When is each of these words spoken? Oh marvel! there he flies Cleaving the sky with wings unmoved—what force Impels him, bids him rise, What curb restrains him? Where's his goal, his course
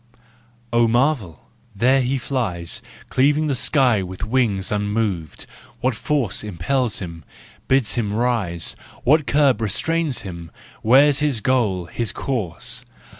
Oh 0.73 0.87
marvel! 0.87 1.47
there 1.75 2.01
he 2.01 2.17
flies 2.17 2.81
Cleaving 3.11 3.45
the 3.45 3.53
sky 3.53 4.01
with 4.01 4.25
wings 4.25 4.71
unmoved—what 4.71 5.93
force 5.93 6.43
Impels 6.43 6.97
him, 6.97 7.23
bids 7.67 7.93
him 7.93 8.11
rise, 8.11 8.75
What 9.03 9.27
curb 9.27 9.61
restrains 9.61 10.23
him? 10.23 10.49
Where's 10.81 11.19
his 11.19 11.39
goal, 11.39 11.85
his 11.85 12.11
course 12.11 12.83